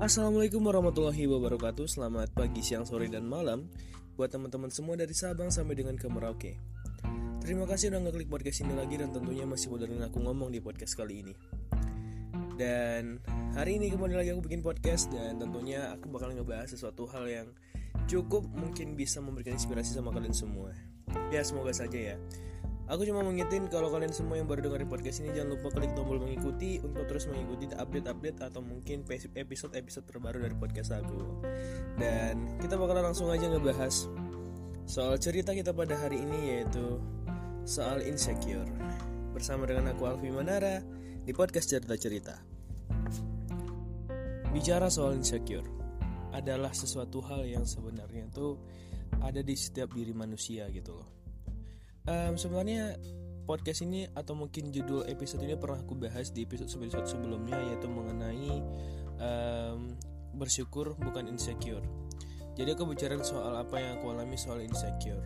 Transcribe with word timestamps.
Assalamualaikum 0.00 0.64
warahmatullahi 0.64 1.28
wabarakatuh. 1.28 1.84
Selamat 1.84 2.32
pagi, 2.32 2.64
siang, 2.64 2.88
sore, 2.88 3.12
dan 3.12 3.28
malam 3.28 3.68
Buat 4.16 4.32
teman-teman 4.32 4.72
semua 4.72 4.96
dari 4.96 5.12
Sabang 5.12 5.52
sampai 5.52 5.76
dengan 5.76 5.92
ke 6.00 6.08
Merauke. 6.08 6.56
Terima 7.44 7.68
kasih 7.68 7.92
udah 7.92 8.08
ngeklik 8.08 8.32
podcast 8.32 8.64
ini 8.64 8.80
lagi 8.80 8.96
Dan 8.96 9.12
tentunya 9.12 9.44
masih 9.44 9.68
bodohin 9.68 10.00
aku 10.00 10.24
ngomong 10.24 10.56
di 10.56 10.64
podcast 10.64 10.96
kali 10.96 11.20
ini. 11.20 11.36
Dan 12.56 13.20
hari 13.52 13.76
ini 13.76 13.92
kembali 13.92 14.16
lagi 14.16 14.32
aku 14.32 14.48
bikin 14.48 14.64
podcast 14.64 15.12
Dan 15.12 15.36
tentunya 15.36 15.92
aku 15.92 16.08
bakal 16.08 16.32
ngebahas 16.32 16.72
sesuatu 16.72 17.04
hal 17.12 17.28
yang 17.28 17.48
Cukup 18.08 18.48
mungkin 18.56 18.96
bisa 18.96 19.20
memberikan 19.20 19.60
inspirasi 19.60 19.92
sama 19.92 20.16
kalian 20.16 20.32
semua. 20.32 20.72
Ya 21.28 21.44
semoga 21.44 21.76
saja 21.76 22.16
ya 22.16 22.16
Aku 22.90 23.06
cuma 23.06 23.22
mengingetin 23.22 23.70
kalau 23.70 23.86
kalian 23.86 24.10
semua 24.10 24.42
yang 24.42 24.50
baru 24.50 24.66
dengerin 24.66 24.90
podcast 24.90 25.22
ini 25.22 25.30
jangan 25.30 25.54
lupa 25.54 25.70
klik 25.78 25.94
tombol 25.94 26.18
mengikuti 26.18 26.82
untuk 26.82 27.06
terus 27.06 27.30
mengikuti 27.30 27.70
update-update 27.70 28.42
atau 28.42 28.58
mungkin 28.66 29.06
episode-episode 29.06 30.10
terbaru 30.10 30.42
dari 30.42 30.58
podcast 30.58 30.98
aku. 30.98 31.46
Dan 31.94 32.58
kita 32.58 32.74
bakal 32.74 32.98
langsung 32.98 33.30
aja 33.30 33.46
ngebahas 33.46 34.10
soal 34.90 35.14
cerita 35.22 35.54
kita 35.54 35.70
pada 35.70 35.94
hari 36.02 36.18
ini 36.18 36.38
yaitu 36.50 36.98
soal 37.62 38.02
insecure. 38.02 38.66
Bersama 39.38 39.70
dengan 39.70 39.94
aku 39.94 40.10
Alfi 40.10 40.34
Manara 40.34 40.82
di 41.22 41.30
podcast 41.30 41.70
cerita-cerita. 41.70 42.42
Bicara 44.50 44.90
soal 44.90 45.14
insecure 45.14 45.62
adalah 46.34 46.74
sesuatu 46.74 47.22
hal 47.22 47.46
yang 47.46 47.62
sebenarnya 47.62 48.26
tuh 48.34 48.58
ada 49.22 49.46
di 49.46 49.54
setiap 49.54 49.94
diri 49.94 50.10
manusia 50.10 50.66
gitu 50.74 50.98
loh 50.98 51.19
um, 52.08 52.32
sebenarnya 52.38 52.96
podcast 53.44 53.82
ini 53.82 54.06
atau 54.14 54.38
mungkin 54.38 54.70
judul 54.70 55.10
episode 55.10 55.42
ini 55.42 55.58
pernah 55.58 55.82
aku 55.82 55.98
bahas 55.98 56.30
di 56.30 56.46
episode 56.46 56.70
episode 56.70 57.10
sebelumnya 57.10 57.58
yaitu 57.58 57.90
mengenai 57.90 58.62
um, 59.18 59.98
bersyukur 60.38 60.94
bukan 60.96 61.26
insecure. 61.26 61.82
Jadi 62.54 62.76
aku 62.76 62.86
bicara 62.86 63.18
soal 63.24 63.56
apa 63.58 63.82
yang 63.82 63.98
aku 63.98 64.14
alami 64.14 64.38
soal 64.38 64.62
insecure. 64.62 65.22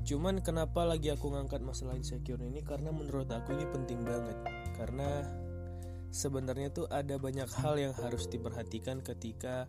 Cuman 0.00 0.40
kenapa 0.40 0.88
lagi 0.88 1.12
aku 1.12 1.28
ngangkat 1.28 1.60
masalah 1.60 1.92
insecure 1.92 2.40
ini 2.40 2.64
karena 2.64 2.88
menurut 2.88 3.28
aku 3.28 3.52
ini 3.52 3.68
penting 3.68 4.00
banget 4.00 4.38
karena 4.80 5.28
sebenarnya 6.08 6.72
tuh 6.72 6.88
ada 6.88 7.20
banyak 7.20 7.46
hal 7.60 7.76
yang 7.76 7.92
harus 7.92 8.24
diperhatikan 8.26 9.04
ketika 9.04 9.68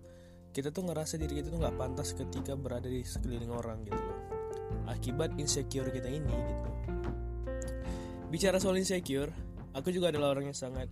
kita 0.55 0.71
tuh 0.71 0.87
ngerasa 0.87 1.19
diri 1.19 1.43
kita 1.43 1.51
tuh 1.51 1.59
nggak 1.59 1.75
pantas 1.75 2.15
ketika 2.15 2.55
berada 2.55 2.87
di 2.87 3.03
sekeliling 3.03 3.51
orang 3.51 3.83
gitu 3.83 3.99
loh 3.99 4.40
akibat 5.01 5.33
insecure 5.41 5.89
kita 5.89 6.05
ini 6.05 6.29
gitu. 6.29 6.65
Bicara 8.29 8.61
soal 8.61 8.77
insecure, 8.77 9.33
aku 9.73 9.89
juga 9.89 10.13
adalah 10.13 10.37
orang 10.37 10.53
yang 10.53 10.55
sangat 10.55 10.87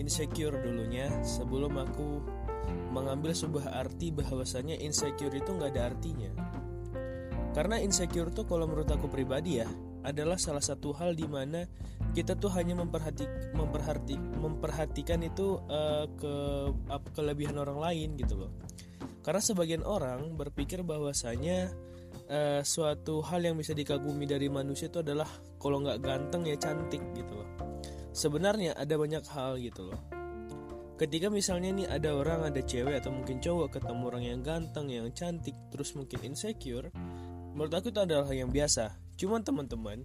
insecure 0.00 0.56
dulunya 0.56 1.12
sebelum 1.20 1.76
aku 1.76 2.24
mengambil 2.90 3.36
sebuah 3.36 3.76
arti 3.76 4.10
bahwasanya 4.10 4.80
insecure 4.80 5.30
itu 5.36 5.52
nggak 5.52 5.76
ada 5.76 5.92
artinya. 5.92 6.32
Karena 7.52 7.76
insecure 7.78 8.32
tuh 8.32 8.48
kalau 8.48 8.64
menurut 8.64 8.88
aku 8.88 9.12
pribadi 9.12 9.60
ya 9.60 9.68
adalah 10.00 10.40
salah 10.40 10.64
satu 10.64 10.96
hal 10.96 11.12
di 11.12 11.28
mana 11.28 11.68
kita 12.16 12.34
tuh 12.34 12.50
hanya 12.56 12.74
memperhati, 12.74 13.54
memperhati, 13.54 14.16
memperhatikan 14.16 15.20
itu 15.22 15.60
uh, 15.68 16.08
ke 16.16 16.34
uh, 16.90 17.02
kelebihan 17.12 17.60
orang 17.60 17.78
lain 17.78 18.16
gitu 18.16 18.46
loh. 18.46 18.50
Karena 19.20 19.44
sebagian 19.44 19.84
orang 19.84 20.34
berpikir 20.34 20.80
bahwasanya 20.80 21.70
uh, 22.30 22.62
suatu 22.62 23.20
hal 23.26 23.42
yang 23.42 23.58
bisa 23.58 23.74
dikagumi 23.74 24.24
dari 24.24 24.46
manusia 24.46 24.86
itu 24.86 25.02
adalah 25.02 25.26
kalau 25.58 25.82
nggak 25.82 25.98
ganteng 26.00 26.46
ya 26.46 26.56
cantik 26.56 27.02
gitu 27.12 27.34
loh. 27.34 27.48
Sebenarnya 28.14 28.78
ada 28.78 28.94
banyak 28.94 29.24
hal 29.34 29.58
gitu 29.58 29.90
loh. 29.90 30.00
Ketika 31.00 31.32
misalnya 31.32 31.72
nih 31.72 31.88
ada 31.88 32.12
orang, 32.12 32.52
ada 32.52 32.60
cewek 32.60 33.00
atau 33.00 33.08
mungkin 33.08 33.40
cowok 33.40 33.80
ketemu 33.80 34.02
orang 34.04 34.24
yang 34.24 34.40
ganteng, 34.44 34.86
yang 34.92 35.08
cantik, 35.16 35.56
terus 35.72 35.96
mungkin 35.96 36.20
insecure, 36.20 36.92
menurut 37.56 37.72
aku 37.72 37.88
itu 37.88 38.04
adalah 38.04 38.28
hal 38.28 38.36
yang 38.36 38.52
biasa. 38.52 39.00
Cuman 39.16 39.40
teman-teman, 39.40 40.04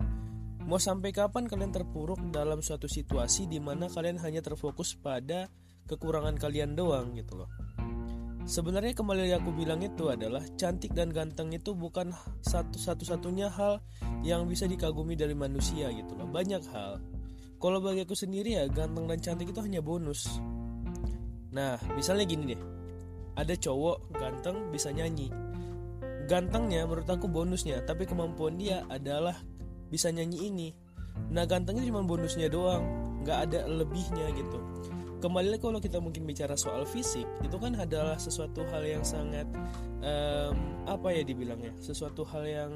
mau 0.63 0.79
sampai 0.79 1.11
kapan 1.11 1.51
kalian 1.51 1.75
terpuruk 1.75 2.23
dalam 2.31 2.63
suatu 2.63 2.87
situasi 2.87 3.51
di 3.51 3.59
mana 3.59 3.91
kalian 3.91 4.23
hanya 4.23 4.39
terfokus 4.39 4.95
pada 4.95 5.51
kekurangan 5.83 6.39
kalian 6.39 6.79
doang 6.79 7.11
gitu 7.11 7.43
loh. 7.43 7.51
Sebenarnya 8.45 8.93
kembali 8.93 9.25
yang 9.25 9.41
aku 9.41 9.57
bilang 9.57 9.81
itu 9.81 10.05
adalah 10.13 10.45
cantik 10.53 10.93
dan 10.93 11.09
ganteng 11.09 11.49
itu 11.49 11.73
bukan 11.73 12.13
satu 12.45 12.77
satu-satunya 12.77 13.49
hal 13.49 13.81
yang 14.21 14.45
bisa 14.45 14.69
dikagumi 14.69 15.17
dari 15.17 15.33
manusia 15.33 15.89
gitu 15.89 16.13
loh. 16.13 16.29
Banyak 16.29 16.61
hal. 16.69 17.01
Kalau 17.57 17.81
bagi 17.81 18.05
aku 18.05 18.13
sendiri 18.13 18.53
ya 18.53 18.69
ganteng 18.69 19.09
dan 19.09 19.17
cantik 19.17 19.49
itu 19.49 19.65
hanya 19.65 19.81
bonus. 19.81 20.37
Nah, 21.57 21.81
misalnya 21.97 22.29
gini 22.29 22.53
deh. 22.53 22.61
Ada 23.33 23.57
cowok 23.57 24.13
ganteng 24.13 24.69
bisa 24.69 24.93
nyanyi. 24.93 25.33
Gantengnya 26.29 26.85
menurut 26.85 27.09
aku 27.09 27.25
bonusnya, 27.25 27.81
tapi 27.81 28.05
kemampuan 28.05 28.61
dia 28.61 28.85
adalah 28.93 29.41
bisa 29.89 30.13
nyanyi 30.13 30.53
ini. 30.53 30.69
Nah, 31.33 31.49
gantengnya 31.49 31.89
cuma 31.89 32.05
bonusnya 32.05 32.45
doang, 32.53 32.85
nggak 33.25 33.49
ada 33.49 33.65
lebihnya 33.65 34.29
gitu 34.37 34.61
kembali 35.19 35.47
lagi 35.55 35.63
kalau 35.63 35.79
kita 35.79 35.97
mungkin 36.03 36.27
bicara 36.27 36.59
soal 36.59 36.83
fisik 36.83 37.25
itu 37.41 37.57
kan 37.57 37.75
adalah 37.79 38.19
sesuatu 38.19 38.63
hal 38.67 38.83
yang 38.83 39.03
sangat 39.03 39.47
um, 40.03 40.85
apa 40.85 41.15
ya 41.15 41.23
dibilangnya? 41.23 41.71
Sesuatu 41.79 42.27
hal 42.27 42.43
yang 42.45 42.73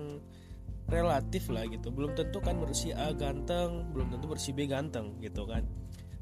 relatif 0.89 1.47
lah 1.53 1.67
gitu. 1.69 1.94
Belum 1.94 2.16
tentu 2.17 2.41
kan 2.41 2.57
bersih 2.57 2.95
A 2.97 3.13
ganteng 3.13 3.91
belum 3.94 4.13
tentu 4.13 4.25
bersih 4.28 4.51
B 4.55 4.66
ganteng 4.66 5.19
gitu 5.22 5.45
kan. 5.45 5.63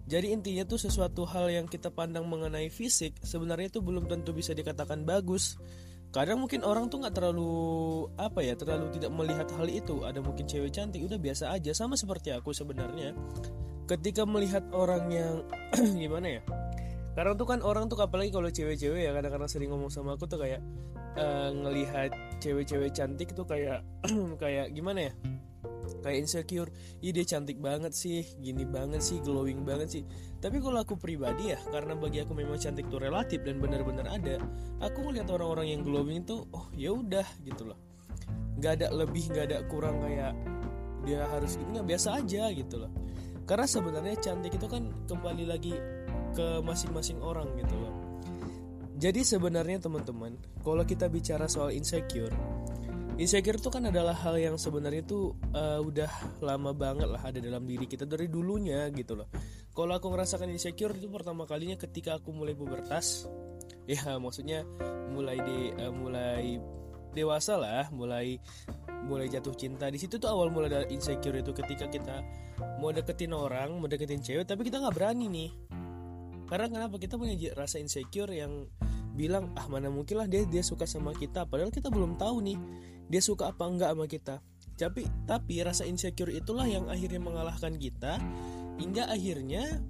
Jadi 0.07 0.31
intinya 0.31 0.63
tuh 0.63 0.79
sesuatu 0.79 1.27
hal 1.27 1.51
yang 1.51 1.67
kita 1.67 1.91
pandang 1.91 2.23
mengenai 2.31 2.72
fisik 2.72 3.19
sebenarnya 3.19 3.67
itu 3.67 3.83
belum 3.83 4.07
tentu 4.07 4.31
bisa 4.31 4.56
dikatakan 4.56 5.03
bagus. 5.03 5.59
Kadang 6.16 6.39
mungkin 6.39 6.63
orang 6.63 6.88
tuh 6.88 7.03
nggak 7.03 7.16
terlalu 7.19 7.51
apa 8.16 8.39
ya 8.39 8.56
terlalu 8.56 8.88
tidak 8.95 9.11
melihat 9.11 9.47
hal 9.59 9.67
itu. 9.67 10.07
Ada 10.07 10.23
mungkin 10.23 10.47
cewek 10.47 10.72
cantik 10.72 11.03
udah 11.03 11.19
biasa 11.19 11.51
aja. 11.51 11.75
Sama 11.75 12.00
seperti 12.00 12.31
aku 12.31 12.56
sebenarnya 12.56 13.11
ketika 13.88 14.28
melihat 14.28 14.68
orang 14.75 15.08
yang 15.08 15.34
gimana 16.03 16.40
ya? 16.40 16.42
Karena 17.18 17.34
tuh 17.34 17.48
kan 17.50 17.66
orang 17.66 17.90
tuh 17.90 17.98
apalagi 17.98 18.30
kalau 18.30 18.52
cewek-cewek 18.52 19.09
ya 19.09 19.12
kadang-kadang 19.16 19.50
sering 19.50 19.74
ngomong 19.74 19.90
sama 19.90 20.14
aku 20.14 20.30
tuh 20.30 20.38
kayak 20.38 20.62
uh, 21.18 21.50
ngelihat 21.50 22.14
cewek-cewek 22.38 22.94
cantik 22.94 23.34
tuh 23.34 23.48
kayak 23.48 23.81
kayak 24.44 24.75
gimana 24.75 25.09
ya? 25.09 25.14
Kayak 26.03 26.28
insecure. 26.28 26.70
Dia 27.02 27.25
cantik 27.25 27.58
banget 27.58 27.96
sih 27.96 28.22
gini 28.38 28.68
banget 28.68 29.02
sih 29.02 29.18
glowing 29.24 29.66
banget 29.66 29.90
sih. 29.98 30.04
Tapi 30.38 30.62
kalau 30.62 30.84
aku 30.84 30.94
pribadi 31.00 31.56
ya 31.56 31.59
karena 31.74 31.98
bagi 31.98 32.22
aku 32.22 32.38
memang 32.38 32.59
cantik 32.62 32.86
tuh 32.92 33.02
relatif 33.02 33.42
dan 33.42 33.58
benar-benar 33.58 34.06
ada 34.14 34.38
aku 34.78 35.09
ngelihat 35.09 35.31
orang-orang 35.34 35.74
yang 35.74 35.81
glowing 35.81 36.22
itu 36.22 36.46
oh 36.54 36.69
ya 36.75 36.94
udah 36.94 37.25
gitu 37.42 37.74
loh. 37.74 37.80
Nggak 38.62 38.84
ada 38.84 38.88
lebih 38.94 39.25
nggak 39.31 39.46
ada 39.50 39.58
kurang 39.66 40.06
kayak 40.06 40.38
dia 41.08 41.24
harus 41.34 41.56
gini 41.56 41.81
nggak 41.81 41.88
biasa 41.88 42.19
aja 42.19 42.52
gitu 42.52 42.84
loh 42.84 43.06
karena 43.47 43.66
sebenarnya 43.66 44.19
cantik 44.19 44.59
itu 44.59 44.68
kan 44.68 44.91
kembali 45.08 45.46
lagi 45.47 45.74
ke 46.35 46.59
masing-masing 46.62 47.24
orang 47.24 47.47
gitu 47.56 47.75
loh 47.80 47.94
jadi 48.97 49.24
sebenarnya 49.24 49.81
teman-teman 49.81 50.35
kalau 50.62 50.84
kita 50.84 51.08
bicara 51.08 51.47
soal 51.47 51.72
insecure 51.72 52.34
insecure 53.18 53.57
itu 53.57 53.69
kan 53.74 53.90
adalah 53.90 54.13
hal 54.13 54.38
yang 54.38 54.56
sebenarnya 54.62 55.02
itu 55.02 55.34
uh, 55.57 55.81
udah 55.81 56.40
lama 56.46 56.72
banget 56.72 57.09
lah 57.09 57.22
ada 57.25 57.41
dalam 57.41 57.66
diri 57.66 57.90
kita 57.90 58.06
dari 58.06 58.30
dulunya 58.30 58.86
gitu 58.94 59.18
loh. 59.18 59.28
Kalau 59.74 59.97
aku 59.97 60.13
ngerasakan 60.13 60.53
insecure 60.53 60.94
itu 60.94 61.09
pertama 61.09 61.50
kalinya 61.50 61.75
ketika 61.81 62.22
aku 62.22 62.31
mulai 62.31 62.53
pubertas. 62.53 63.25
Ya 63.88 64.19
maksudnya 64.19 64.68
mulai 65.16 65.40
di 65.47 65.72
uh, 65.80 65.96
mulai 65.96 66.59
dewasa 67.16 67.56
lah 67.56 67.88
mulai 67.88 68.36
mulai 69.07 69.31
jatuh 69.31 69.56
cinta. 69.56 69.88
Di 69.88 69.95
situ 69.95 70.19
tuh 70.19 70.28
awal 70.28 70.51
mulai 70.51 70.68
dari 70.68 70.88
insecure 70.91 71.40
itu 71.40 71.56
ketika 71.56 71.88
kita 71.88 72.22
mau 72.84 72.91
deketin 72.91 73.31
orang 73.31 73.73
mau 73.79 73.88
deketin 73.88 74.19
cewek 74.19 74.45
tapi 74.45 74.68
kita 74.68 74.84
nggak 74.84 74.95
berani 74.95 75.25
nih. 75.31 75.50
Karena 76.48 76.68
kenapa? 76.68 76.95
Kita 77.00 77.15
punya 77.15 77.36
rasa 77.56 77.80
insecure 77.80 78.31
yang 78.31 78.68
bilang 79.18 79.50
ah 79.57 79.65
mana 79.65 79.89
mungkin 79.89 80.21
lah 80.21 80.27
dia 80.30 80.44
dia 80.44 80.62
suka 80.62 80.83
sama 80.83 81.15
kita. 81.15 81.48
Padahal 81.48 81.71
kita 81.71 81.88
belum 81.88 82.19
tahu 82.19 82.44
nih 82.44 82.59
dia 83.07 83.21
suka 83.24 83.50
apa 83.50 83.63
enggak 83.65 83.95
sama 83.95 84.06
kita. 84.06 84.36
Tapi 84.77 85.09
tapi 85.25 85.63
rasa 85.65 85.89
insecure 85.89 86.30
itulah 86.30 86.69
yang 86.69 86.86
akhirnya 86.92 87.18
mengalahkan 87.18 87.74
kita 87.80 88.21
hingga 88.77 89.09
akhirnya 89.09 89.81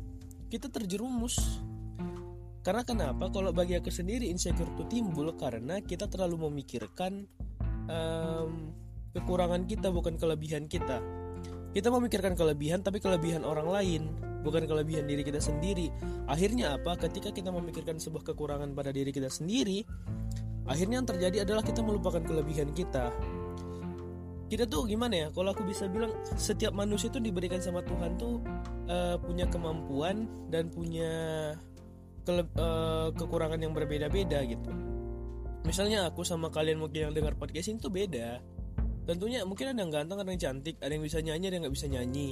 kita 0.47 0.71
terjerumus. 0.71 1.59
Karena 2.63 2.83
kenapa? 2.83 3.31
Kalau 3.31 3.51
bagi 3.55 3.79
aku 3.79 3.91
sendiri 3.91 4.27
insecure 4.27 4.67
itu 4.75 4.83
timbul 4.91 5.35
karena 5.39 5.79
kita 5.79 6.07
terlalu 6.11 6.51
memikirkan 6.51 7.23
um, 7.87 8.75
kekurangan 9.15 9.63
kita 9.69 9.93
bukan 9.93 10.19
kelebihan 10.19 10.65
kita. 10.65 10.99
Kita 11.71 11.93
memikirkan 11.93 12.33
kelebihan 12.33 12.81
tapi 12.81 12.97
kelebihan 12.97 13.45
orang 13.45 13.69
lain 13.69 14.03
bukan 14.41 14.63
kelebihan 14.63 15.05
diri 15.05 15.21
kita 15.21 15.43
sendiri. 15.43 15.91
Akhirnya 16.25 16.79
apa? 16.79 16.95
Ketika 16.95 17.35
kita 17.35 17.51
memikirkan 17.51 17.99
sebuah 17.99 18.33
kekurangan 18.33 18.71
pada 18.73 18.89
diri 18.95 19.11
kita 19.11 19.27
sendiri 19.27 19.83
akhirnya 20.67 20.99
yang 20.99 21.07
terjadi 21.07 21.37
adalah 21.47 21.63
kita 21.63 21.79
melupakan 21.79 22.19
kelebihan 22.19 22.75
kita. 22.75 23.09
Kita 24.47 24.63
tuh 24.63 24.87
gimana 24.87 25.15
ya? 25.15 25.27
Kalau 25.31 25.51
aku 25.51 25.67
bisa 25.67 25.91
bilang 25.91 26.11
setiap 26.39 26.71
manusia 26.71 27.11
itu 27.11 27.19
diberikan 27.19 27.59
sama 27.59 27.83
Tuhan 27.83 28.15
tuh 28.15 28.39
uh, 28.87 29.19
punya 29.19 29.43
kemampuan 29.51 30.27
dan 30.47 30.71
punya 30.71 31.11
kele- 32.23 32.51
uh, 32.55 33.11
kekurangan 33.11 33.59
yang 33.59 33.75
berbeda-beda 33.75 34.39
gitu. 34.47 34.71
Misalnya 35.67 36.07
aku 36.07 36.23
sama 36.23 36.47
kalian 36.47 36.79
mungkin 36.79 37.11
yang 37.11 37.13
dengar 37.15 37.35
podcast 37.35 37.67
ini 37.67 37.79
tuh 37.83 37.91
beda 37.91 38.39
tentunya 39.07 39.47
mungkin 39.47 39.71
ada 39.71 39.79
yang 39.79 39.89
ganteng 39.89 40.19
ada 40.19 40.29
yang 40.29 40.41
cantik 40.41 40.75
ada 40.83 40.91
yang 40.91 41.01
bisa 41.01 41.23
nyanyi 41.23 41.45
ada 41.47 41.55
yang 41.55 41.63
nggak 41.65 41.75
bisa 41.79 41.87
nyanyi. 41.87 42.29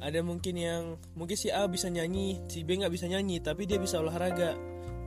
Ada 0.00 0.18
mungkin 0.24 0.54
yang 0.56 0.82
mungkin 1.12 1.36
si 1.36 1.48
A 1.52 1.68
bisa 1.68 1.88
nyanyi 1.88 2.40
si 2.48 2.64
B 2.64 2.76
nggak 2.76 2.92
bisa 2.92 3.08
nyanyi 3.08 3.40
tapi 3.40 3.64
dia 3.64 3.80
bisa 3.80 4.00
olahraga. 4.00 4.56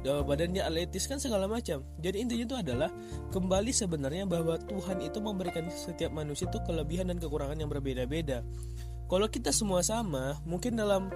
Badan 0.04 0.52
dia 0.52 0.68
atletis 0.68 1.08
kan 1.08 1.16
segala 1.16 1.48
macam. 1.48 1.80
Jadi 2.04 2.18
intinya 2.20 2.44
itu 2.44 2.58
adalah 2.60 2.90
kembali 3.32 3.72
sebenarnya 3.72 4.28
bahwa 4.28 4.60
Tuhan 4.60 5.00
itu 5.00 5.24
memberikan 5.24 5.64
setiap 5.72 6.12
manusia 6.12 6.52
itu 6.52 6.60
kelebihan 6.68 7.08
dan 7.08 7.24
kekurangan 7.24 7.56
yang 7.56 7.72
berbeda-beda. 7.72 8.44
Kalau 9.08 9.32
kita 9.32 9.56
semua 9.56 9.80
sama 9.80 10.36
mungkin 10.44 10.76
dalam 10.76 11.08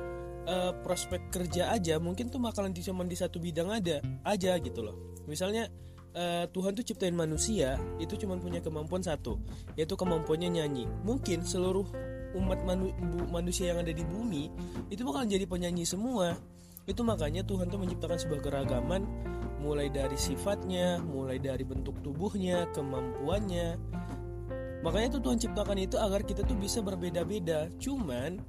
uh, 0.48 0.72
prospek 0.82 1.28
kerja 1.30 1.76
aja 1.76 2.00
mungkin 2.00 2.32
tuh 2.32 2.40
bakalan 2.40 2.72
cuma 2.72 3.04
di 3.04 3.20
satu 3.20 3.44
bidang 3.44 3.68
ada 3.68 4.00
aja 4.24 4.56
gitu 4.56 4.80
loh. 4.80 5.20
Misalnya 5.28 5.68
uh, 6.14 6.46
Tuhan 6.52 6.72
tuh 6.78 6.86
ciptain 6.86 7.16
manusia 7.16 7.76
itu 7.98 8.16
cuma 8.20 8.38
punya 8.40 8.62
kemampuan 8.64 9.02
satu 9.04 9.42
yaitu 9.76 9.98
kemampuannya 9.98 10.62
nyanyi. 10.62 10.86
Mungkin 11.04 11.44
seluruh 11.44 11.88
umat 12.38 12.62
manu 12.68 12.94
manusia 13.32 13.74
yang 13.74 13.82
ada 13.82 13.92
di 13.92 14.04
bumi 14.06 14.52
itu 14.94 15.02
bakalan 15.04 15.28
jadi 15.28 15.46
penyanyi 15.50 15.84
semua. 15.84 16.38
Itu 16.88 17.04
makanya 17.04 17.44
Tuhan 17.44 17.68
tuh 17.68 17.84
menciptakan 17.84 18.16
sebuah 18.16 18.42
keragaman 18.44 19.04
mulai 19.60 19.90
dari 19.92 20.16
sifatnya 20.16 21.02
mulai 21.02 21.42
dari 21.42 21.66
bentuk 21.68 22.00
tubuhnya 22.06 22.70
kemampuannya. 22.72 23.76
Makanya 24.86 25.20
tuh 25.20 25.22
Tuhan 25.28 25.42
ciptakan 25.42 25.78
itu 25.82 25.98
agar 25.98 26.24
kita 26.24 26.46
tuh 26.46 26.56
bisa 26.56 26.80
berbeda-beda. 26.86 27.68
Cuman 27.82 28.40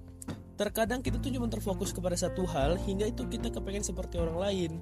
terkadang 0.59 1.01
kita 1.01 1.23
tuh 1.23 1.31
cuma 1.31 1.47
terfokus 1.47 1.95
kepada 1.95 2.19
satu 2.19 2.43
hal 2.47 2.75
hingga 2.83 3.07
itu 3.07 3.27
kita 3.31 3.49
kepengen 3.49 3.87
seperti 3.87 4.19
orang 4.19 4.39
lain 4.43 4.73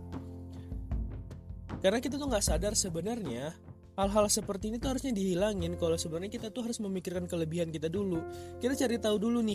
karena 1.86 2.02
kita 2.02 2.18
tuh 2.18 2.26
nggak 2.26 2.42
sadar 2.42 2.74
sebenarnya 2.74 3.54
hal-hal 3.94 4.26
seperti 4.26 4.74
ini 4.74 4.82
tuh 4.82 4.90
harusnya 4.90 5.14
dihilangin. 5.14 5.78
Kalau 5.78 5.94
sebenarnya 5.94 6.34
kita 6.34 6.50
tuh 6.50 6.66
harus 6.66 6.82
memikirkan 6.82 7.30
kelebihan 7.30 7.70
kita 7.70 7.86
dulu. 7.86 8.26
Kita 8.58 8.74
cari 8.74 8.98
tahu 8.98 9.22
dulu 9.22 9.38
nih 9.46 9.54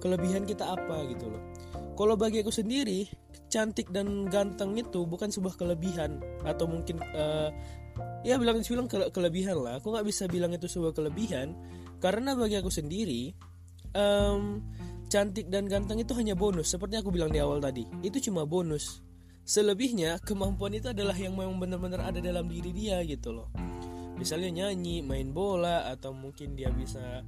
kelebihan 0.00 0.48
kita 0.48 0.72
apa 0.72 1.04
gitu 1.12 1.28
loh. 1.28 1.42
Kalau 1.92 2.16
bagi 2.16 2.40
aku 2.40 2.48
sendiri 2.48 3.04
cantik 3.52 3.92
dan 3.92 4.24
ganteng 4.32 4.72
itu 4.80 5.04
bukan 5.04 5.28
sebuah 5.28 5.60
kelebihan. 5.60 6.16
Atau 6.48 6.64
mungkin 6.64 6.96
uh, 7.12 7.52
ya 8.24 8.40
bilang 8.40 8.64
bilang 8.64 8.88
ke 8.88 9.12
kelebihan 9.12 9.60
lah. 9.60 9.76
Aku 9.76 9.92
nggak 9.92 10.08
bisa 10.08 10.24
bilang 10.32 10.56
itu 10.56 10.64
sebuah 10.72 10.96
kelebihan. 10.96 11.52
Karena 12.00 12.32
bagi 12.32 12.56
aku 12.56 12.72
sendiri 12.72 13.36
um, 13.92 14.64
cantik 15.12 15.52
dan 15.52 15.68
ganteng 15.68 16.00
itu 16.00 16.16
hanya 16.16 16.32
bonus. 16.32 16.72
Seperti 16.72 16.96
aku 16.96 17.12
bilang 17.12 17.28
di 17.28 17.36
awal 17.36 17.60
tadi. 17.60 17.84
Itu 18.00 18.16
cuma 18.24 18.48
bonus 18.48 19.05
selebihnya 19.46 20.18
kemampuan 20.26 20.74
itu 20.74 20.90
adalah 20.90 21.14
yang 21.14 21.38
memang 21.38 21.62
benar-benar 21.62 22.10
ada 22.10 22.18
dalam 22.18 22.50
diri 22.50 22.74
dia 22.74 22.98
gitu 23.06 23.30
loh. 23.30 23.48
Misalnya 24.18 24.50
nyanyi 24.50 25.06
main 25.06 25.30
bola 25.30 25.86
atau 25.86 26.10
mungkin 26.10 26.58
dia 26.58 26.74
bisa 26.74 27.22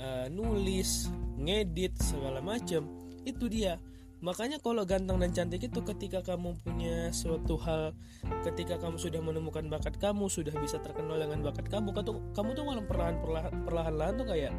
uh, 0.00 0.26
nulis 0.32 1.12
ngedit 1.36 1.92
segala 2.00 2.40
macam 2.40 2.88
itu 3.28 3.46
dia. 3.52 3.76
Makanya 4.18 4.58
kalau 4.58 4.82
ganteng 4.82 5.22
dan 5.22 5.30
cantik 5.30 5.70
itu 5.70 5.78
ketika 5.86 6.24
kamu 6.26 6.58
punya 6.66 7.14
suatu 7.14 7.54
hal 7.62 7.94
ketika 8.42 8.74
kamu 8.80 8.98
sudah 8.98 9.22
menemukan 9.22 9.62
bakat 9.70 9.94
kamu 10.02 10.26
sudah 10.26 10.50
bisa 10.58 10.82
terkenal 10.82 11.14
dengan 11.14 11.38
bakat 11.46 11.70
kamu 11.70 11.94
kamu 12.34 12.50
tuh 12.50 12.64
malah 12.66 12.82
perlahan 12.82 13.16
perlahan 13.22 13.54
perlahan 13.62 14.12
tuh 14.18 14.26
kayak 14.26 14.50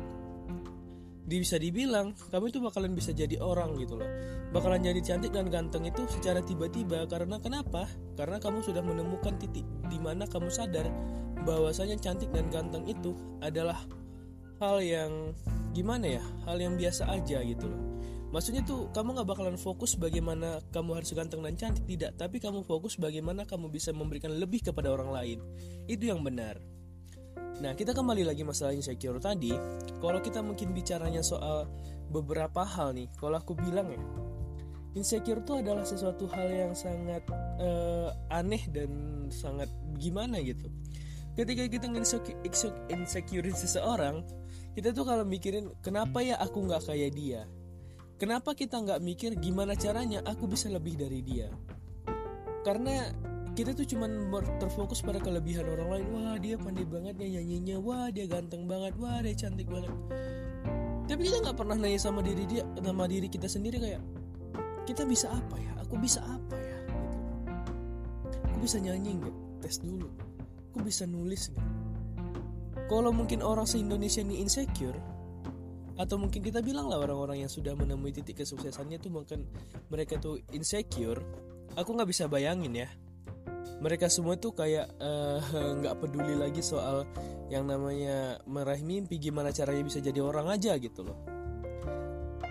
bisa 1.38 1.62
dibilang 1.62 2.18
kamu 2.34 2.50
itu 2.50 2.58
bakalan 2.58 2.98
bisa 2.98 3.14
jadi 3.14 3.38
orang 3.38 3.78
gitu 3.78 4.02
loh. 4.02 4.10
Bakalan 4.50 4.81
jadi 4.81 4.98
cantik 5.06 5.30
dan 5.30 5.52
ganteng 5.54 5.86
itu 5.86 6.02
secara 6.10 6.42
tiba-tiba. 6.42 7.06
Karena 7.06 7.38
kenapa? 7.38 7.86
Karena 8.18 8.42
kamu 8.42 8.66
sudah 8.66 8.81
menemukan 8.81 9.38
titik 9.38 9.68
di 9.92 10.02
mana 10.02 10.26
kamu 10.26 10.50
sadar 10.50 10.90
bahwasanya 11.46 12.02
cantik 12.02 12.34
dan 12.34 12.50
ganteng 12.50 12.90
itu 12.90 13.14
adalah 13.46 13.78
hal 14.58 14.81
yang 14.81 15.38
gimana 15.78 16.18
ya? 16.18 16.24
Hal 16.50 16.58
yang 16.58 16.74
biasa 16.80 17.06
aja 17.14 17.46
gitu 17.46 17.70
loh. 17.70 17.81
Maksudnya 18.30 18.62
tuh 18.62 18.90
kamu 18.94 19.18
nggak 19.18 19.30
bakalan 19.30 19.58
fokus 19.58 19.98
bagaimana 19.98 20.62
kamu 20.70 21.02
harus 21.02 21.14
ganteng 21.14 21.46
dan 21.46 21.54
cantik 21.54 21.86
tidak. 21.86 22.18
Tapi 22.18 22.42
kamu 22.42 22.66
fokus 22.66 22.98
bagaimana 22.98 23.46
kamu 23.46 23.70
bisa 23.70 23.94
memberikan 23.94 24.34
lebih 24.34 24.66
kepada 24.66 24.90
orang 24.90 25.14
lain. 25.14 25.38
Itu 25.86 26.10
yang 26.10 26.26
benar 26.26 26.79
Nah, 27.60 27.76
kita 27.76 27.92
kembali 27.92 28.24
lagi 28.24 28.48
masalah 28.48 28.72
insecure 28.72 29.20
tadi. 29.20 29.52
Kalau 30.00 30.20
kita 30.24 30.40
mungkin 30.40 30.72
bicaranya 30.72 31.20
soal 31.20 31.68
beberapa 32.08 32.64
hal 32.64 32.96
nih, 32.96 33.12
kalau 33.20 33.36
aku 33.36 33.52
bilang 33.52 33.92
ya, 33.92 34.02
insecure 34.96 35.44
itu 35.44 35.60
adalah 35.60 35.84
sesuatu 35.84 36.26
hal 36.32 36.48
yang 36.48 36.74
sangat 36.74 37.28
uh, 37.60 38.16
aneh 38.32 38.64
dan 38.72 38.92
sangat 39.28 39.68
gimana 40.00 40.40
gitu. 40.40 40.72
Ketika 41.36 41.68
kita 41.68 41.88
insecure 42.92 43.52
seseorang, 43.52 44.24
kita 44.76 44.96
tuh 44.96 45.04
kalau 45.04 45.28
mikirin 45.28 45.72
kenapa 45.84 46.24
ya 46.24 46.40
aku 46.40 46.64
nggak 46.64 46.84
kayak 46.88 47.12
dia, 47.12 47.42
kenapa 48.16 48.56
kita 48.56 48.80
nggak 48.80 49.00
mikir 49.04 49.32
gimana 49.36 49.76
caranya 49.76 50.24
aku 50.24 50.48
bisa 50.48 50.72
lebih 50.72 50.96
dari 51.00 51.20
dia. 51.24 51.48
Karena 52.64 53.08
kita 53.60 53.76
tuh 53.76 53.84
cuman 53.84 54.32
terfokus 54.56 55.04
pada 55.04 55.20
kelebihan 55.20 55.68
orang 55.68 56.00
lain. 56.00 56.06
Wah 56.16 56.36
dia 56.40 56.56
pandai 56.56 56.88
banget 56.88 57.20
ya 57.20 57.28
nyanyinya. 57.36 57.76
Wah 57.84 58.08
dia 58.08 58.24
ganteng 58.24 58.64
banget. 58.72 58.96
Wah 58.96 59.20
dia 59.20 59.36
cantik 59.36 59.68
banget. 59.68 59.92
Tapi 61.12 61.22
kita 61.28 61.44
nggak 61.44 61.58
pernah 61.60 61.76
nanya 61.76 62.00
sama 62.00 62.24
diri 62.24 62.48
dia 62.48 62.64
sama 62.80 63.04
diri 63.12 63.28
kita 63.28 63.52
sendiri 63.52 63.84
kayak 63.84 64.00
kita 64.88 65.04
bisa 65.04 65.28
apa 65.28 65.60
ya? 65.60 65.76
Aku 65.84 66.00
bisa 66.00 66.24
apa 66.24 66.56
ya? 66.56 66.78
Gitu. 68.24 68.38
aku 68.48 68.58
bisa 68.64 68.78
nyanyi 68.80 69.20
nggak? 69.20 69.36
Tes 69.60 69.84
dulu. 69.84 70.08
Aku 70.72 70.80
bisa 70.80 71.04
nulis 71.04 71.52
nggak? 71.52 71.68
Kalau 72.88 73.12
mungkin 73.12 73.44
orang 73.44 73.68
se 73.68 73.76
Indonesia 73.76 74.24
ini 74.24 74.40
insecure 74.40 74.96
atau 76.00 76.16
mungkin 76.16 76.40
kita 76.40 76.64
bilang 76.64 76.88
lah 76.88 76.96
orang-orang 77.04 77.44
yang 77.44 77.52
sudah 77.52 77.76
menemui 77.76 78.16
titik 78.16 78.40
kesuksesannya 78.40 79.04
tuh 79.04 79.12
mungkin 79.12 79.44
mereka 79.92 80.16
tuh 80.16 80.40
insecure 80.56 81.20
aku 81.76 81.92
nggak 81.92 82.08
bisa 82.08 82.32
bayangin 82.32 82.72
ya 82.72 82.90
mereka 83.80 84.12
semua 84.12 84.36
tuh 84.36 84.52
kayak 84.52 84.88
eh, 85.00 85.40
nggak 85.80 85.96
uh, 85.96 86.00
peduli 86.00 86.36
lagi 86.36 86.60
soal 86.60 87.08
yang 87.48 87.66
namanya 87.66 88.38
meraih 88.46 88.84
mimpi 88.84 89.18
gimana 89.18 89.50
caranya 89.56 89.84
bisa 89.88 90.00
jadi 90.04 90.20
orang 90.20 90.52
aja 90.52 90.76
gitu 90.78 91.08
loh. 91.08 91.20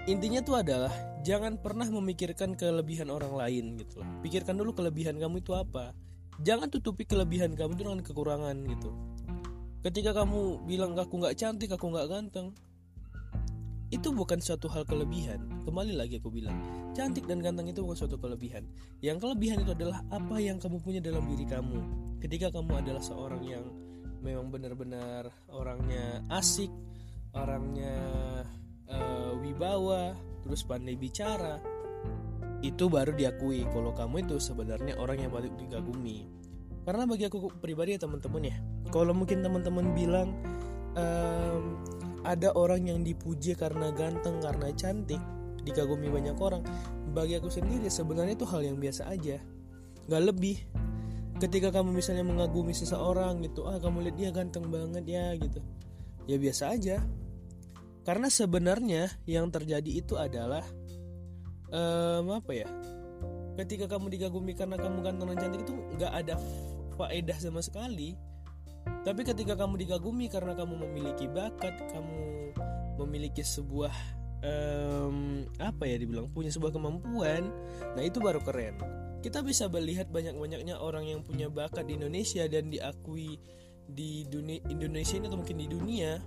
Intinya 0.08 0.40
tuh 0.40 0.56
adalah 0.56 0.92
jangan 1.20 1.60
pernah 1.60 1.84
memikirkan 1.84 2.56
kelebihan 2.56 3.12
orang 3.12 3.36
lain 3.36 3.76
gitu 3.76 4.00
loh. 4.00 4.08
Pikirkan 4.25 4.56
dulu 4.56 4.72
kelebihan 4.72 5.20
kamu 5.20 5.44
itu 5.44 5.52
apa. 5.52 5.92
Jangan 6.40 6.73
tutupi 6.73 7.04
kelebihan 7.04 7.52
kamu 7.52 7.76
dengan 7.76 7.99
kekurangan 8.00 8.56
gitu. 8.64 8.90
Ketika 9.85 10.16
kamu 10.16 10.64
bilang 10.64 10.97
aku 10.97 11.20
nggak 11.20 11.37
cantik 11.37 11.70
aku 11.70 11.92
nggak 11.92 12.08
ganteng 12.08 12.56
itu 13.88 14.12
bukan 14.12 14.37
suatu 14.37 14.68
hal 14.68 14.85
kelebihan. 14.85 15.40
Kembali 15.64 15.97
lagi 15.97 16.21
aku 16.21 16.28
bilang, 16.28 16.61
cantik 16.92 17.25
dan 17.25 17.40
ganteng 17.40 17.73
itu 17.73 17.80
bukan 17.80 17.97
suatu 17.97 18.21
kelebihan. 18.21 18.68
Yang 19.00 19.25
kelebihan 19.25 19.64
itu 19.64 19.73
adalah 19.73 20.04
apa 20.12 20.37
yang 20.37 20.61
kamu 20.61 20.76
punya 20.85 21.00
dalam 21.00 21.25
diri 21.25 21.49
kamu. 21.49 21.78
Ketika 22.21 22.52
kamu 22.52 22.85
adalah 22.85 23.00
seorang 23.00 23.40
yang 23.49 23.64
memang 24.21 24.52
benar-benar 24.52 25.33
orangnya 25.49 26.21
asik, 26.28 26.68
orangnya 27.33 27.97
uh, 28.92 29.33
wibawa, 29.40 30.12
terus 30.45 30.61
pandai 30.68 31.00
bicara, 31.00 31.57
itu 32.61 32.90
baru 32.90 33.16
diakui 33.16 33.64
kalau 33.73 33.95
kamu 33.97 34.28
itu 34.28 34.37
sebenarnya 34.37 35.00
orang 35.00 35.25
yang 35.25 35.33
patut 35.33 35.54
dikagumi. 35.57 36.28
Karena 36.85 37.09
bagi 37.09 37.25
aku 37.25 37.52
pribadi 37.57 37.97
ya 37.97 38.00
teman-teman 38.04 38.52
ya, 38.52 38.57
kalau 38.92 39.16
mungkin 39.16 39.45
teman-teman 39.45 39.92
bilang 39.97 40.28
um, 40.97 41.85
ada 42.26 42.50
orang 42.54 42.88
yang 42.90 43.00
dipuji 43.06 43.54
karena 43.54 43.94
ganteng 43.94 44.42
karena 44.42 44.70
cantik 44.75 45.20
dikagumi 45.62 46.08
banyak 46.08 46.37
orang. 46.38 46.62
Bagi 47.12 47.38
aku 47.38 47.50
sendiri 47.52 47.87
sebenarnya 47.92 48.34
itu 48.38 48.46
hal 48.48 48.62
yang 48.64 48.78
biasa 48.80 49.10
aja. 49.10 49.38
Nggak 50.08 50.22
lebih. 50.34 50.56
Ketika 51.38 51.70
kamu 51.70 51.94
misalnya 51.94 52.26
mengagumi 52.26 52.75
seseorang 52.75 53.46
gitu 53.46 53.62
ah 53.70 53.78
kamu 53.78 54.10
lihat 54.10 54.16
dia 54.18 54.30
ganteng 54.34 54.66
banget 54.72 55.04
ya 55.06 55.34
gitu. 55.38 55.62
Ya 56.26 56.37
biasa 56.40 56.75
aja. 56.75 56.98
Karena 58.02 58.32
sebenarnya 58.32 59.12
yang 59.28 59.52
terjadi 59.52 59.90
itu 60.02 60.16
adalah 60.16 60.64
um, 61.70 62.32
apa 62.34 62.52
ya? 62.56 62.68
Ketika 63.58 63.87
kamu 63.87 64.10
dikagumi 64.18 64.54
karena 64.54 64.78
kamu 64.78 65.02
ganteng 65.04 65.28
dan 65.34 65.38
cantik 65.38 65.62
itu 65.66 65.75
nggak 65.98 66.12
ada 66.14 66.34
faedah 66.98 67.38
sama 67.38 67.62
sekali 67.62 68.18
tapi 69.08 69.24
ketika 69.24 69.56
kamu 69.56 69.80
dikagumi 69.88 70.28
karena 70.28 70.52
kamu 70.52 70.84
memiliki 70.84 71.32
bakat, 71.32 71.80
kamu 71.88 72.52
memiliki 73.00 73.40
sebuah 73.40 73.88
um, 74.44 75.48
apa 75.56 75.88
ya 75.88 75.96
dibilang 75.96 76.28
punya 76.28 76.52
sebuah 76.52 76.76
kemampuan, 76.76 77.48
nah 77.96 78.04
itu 78.04 78.20
baru 78.20 78.44
keren. 78.44 78.76
Kita 79.24 79.40
bisa 79.40 79.64
melihat 79.72 80.12
banyak-banyaknya 80.12 80.76
orang 80.76 81.08
yang 81.08 81.24
punya 81.24 81.48
bakat 81.48 81.88
di 81.88 81.96
Indonesia 81.96 82.44
dan 82.52 82.68
diakui 82.68 83.40
di 83.88 84.28
dunia 84.28 84.60
Indonesia 84.68 85.16
ini 85.16 85.32
atau 85.32 85.40
mungkin 85.40 85.56
di 85.56 85.68
dunia 85.72 86.20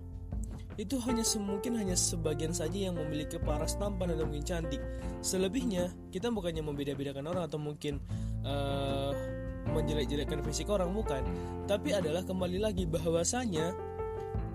itu 0.82 0.98
hanya 1.06 1.22
semungkin 1.22 1.78
hanya 1.78 1.94
sebagian 1.94 2.50
saja 2.50 2.90
yang 2.90 2.98
memiliki 2.98 3.38
paras 3.38 3.78
tampan 3.78 4.18
atau 4.18 4.26
mungkin 4.26 4.42
cantik. 4.42 4.82
Selebihnya 5.22 5.94
kita 6.10 6.34
bukannya 6.34 6.66
membeda-bedakan 6.66 7.30
orang 7.30 7.46
atau 7.46 7.62
mungkin 7.62 8.02
uh, 8.42 9.14
menjelek-jelekkan 9.70 10.42
fisik 10.42 10.72
orang 10.74 10.90
bukan, 10.90 11.22
tapi 11.70 11.94
adalah 11.94 12.26
kembali 12.26 12.58
lagi 12.58 12.90
bahwasanya 12.90 13.76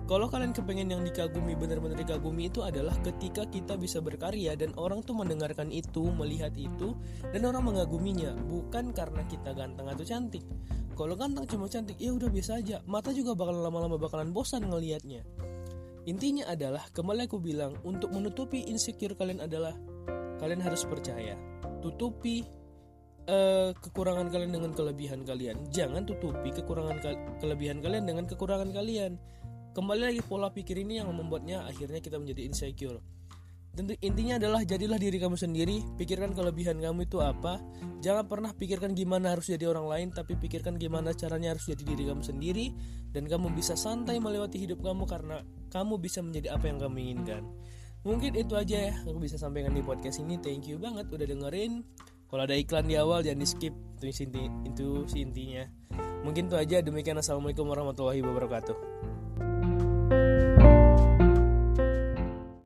kalau 0.07 0.31
kalian 0.31 0.55
kepengen 0.55 0.87
yang 0.87 1.03
dikagumi 1.03 1.51
benar-benar 1.59 1.99
dikagumi 1.99 2.47
itu 2.47 2.63
adalah 2.63 2.95
ketika 3.03 3.43
kita 3.43 3.75
bisa 3.75 3.99
berkarya 3.99 4.55
dan 4.55 4.71
orang 4.79 5.03
tuh 5.03 5.11
mendengarkan 5.11 5.67
itu, 5.67 6.07
melihat 6.15 6.55
itu 6.55 6.95
dan 7.35 7.43
orang 7.43 7.67
mengaguminya 7.67 8.31
bukan 8.47 8.95
karena 8.95 9.27
kita 9.27 9.51
ganteng 9.51 9.83
atau 9.91 10.07
cantik. 10.07 10.47
Kalau 10.95 11.13
ganteng 11.19 11.43
cuma 11.43 11.67
cantik 11.67 11.99
ya 11.99 12.15
udah 12.15 12.31
biasa 12.31 12.63
aja, 12.63 12.79
mata 12.87 13.11
juga 13.11 13.35
bakal 13.35 13.59
lama-lama 13.59 13.99
bakalan 13.99 14.31
bosan 14.31 14.71
ngelihatnya. 14.71 15.27
Intinya 16.07 16.47
adalah 16.47 16.87
kembali 16.95 17.27
aku 17.27 17.43
bilang 17.43 17.75
untuk 17.83 18.15
menutupi 18.15 18.63
insecure 18.63 19.11
kalian 19.11 19.43
adalah 19.43 19.75
kalian 20.39 20.63
harus 20.63 20.87
percaya. 20.87 21.35
Tutupi 21.83 22.47
uh, 23.27 23.69
kekurangan 23.77 24.31
kalian 24.31 24.51
dengan 24.55 24.71
kelebihan 24.73 25.21
kalian. 25.27 25.67
Jangan 25.69 26.07
tutupi 26.07 26.49
kekurangan 26.55 26.97
kelebihan 27.43 27.83
kalian 27.83 28.07
dengan 28.07 28.25
kekurangan 28.25 28.71
kalian. 28.71 29.19
Kembali 29.75 30.01
lagi 30.09 30.21
pola 30.25 30.49
pikir 30.49 30.81
ini 30.81 30.97
yang 30.97 31.13
membuatnya 31.13 31.67
akhirnya 31.69 32.01
kita 32.01 32.17
menjadi 32.17 32.49
insecure. 32.49 32.97
Tentu 33.77 33.93
intinya 34.01 34.41
adalah 34.41 34.65
jadilah 34.65 34.97
diri 34.97 35.21
kamu 35.21 35.37
sendiri, 35.37 35.85
pikirkan 36.01 36.33
kelebihan 36.33 36.81
kamu 36.81 37.05
itu 37.05 37.21
apa. 37.21 37.61
Jangan 38.01 38.25
pernah 38.25 38.49
pikirkan 38.49 38.97
gimana 38.97 39.37
harus 39.37 39.53
jadi 39.53 39.69
orang 39.69 39.85
lain, 39.85 40.07
tapi 40.09 40.33
pikirkan 40.33 40.81
gimana 40.81 41.13
caranya 41.13 41.53
harus 41.53 41.69
jadi 41.69 41.85
diri 41.85 42.09
kamu 42.09 42.25
sendiri 42.25 42.73
dan 43.13 43.29
kamu 43.29 43.53
bisa 43.53 43.77
santai 43.77 44.17
melewati 44.17 44.57
hidup 44.57 44.81
kamu 44.81 45.05
karena 45.05 45.45
kamu 45.69 46.01
bisa 46.01 46.25
menjadi 46.25 46.57
apa 46.57 46.65
yang 46.65 46.81
kamu 46.81 46.95
inginkan. 47.05 47.45
Mungkin 48.01 48.33
itu 48.33 48.57
aja 48.57 48.77
ya 48.89 48.93
aku 49.05 49.21
bisa 49.21 49.37
sampaikan 49.37 49.77
di 49.77 49.85
podcast 49.85 50.25
ini. 50.25 50.41
Thank 50.41 50.65
you 50.65 50.81
banget 50.81 51.13
udah 51.13 51.29
dengerin. 51.29 51.85
Kalau 52.27 52.43
ada 52.43 52.55
iklan 52.59 52.91
di 52.91 52.99
awal 52.99 53.23
jangan 53.23 53.39
di 53.39 53.47
skip. 53.47 53.73
Itu 53.97 54.11
inti 54.11 54.43
itu 54.67 54.87
intinya. 55.15 55.63
Mungkin 56.27 56.51
itu 56.51 56.55
aja. 56.59 56.83
Demikian 56.83 57.15
assalamualaikum 57.15 57.63
warahmatullahi 57.63 58.19
wabarakatuh. 58.19 58.75